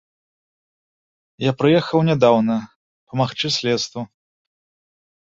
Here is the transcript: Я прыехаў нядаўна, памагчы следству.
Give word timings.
Я 1.43 1.51
прыехаў 1.59 1.99
нядаўна, 2.07 2.55
памагчы 3.11 3.47
следству. 3.57 4.01